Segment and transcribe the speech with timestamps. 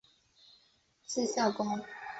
[1.05, 1.79] 字孝公。